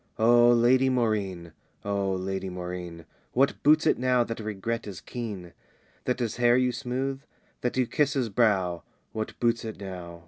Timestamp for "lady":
0.49-0.89, 2.13-2.49